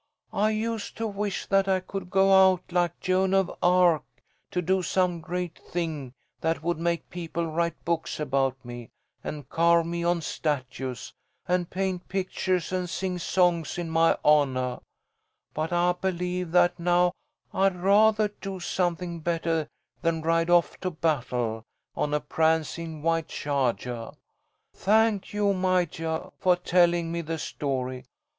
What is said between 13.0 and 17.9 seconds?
songs in my honah, but I believe that now I'd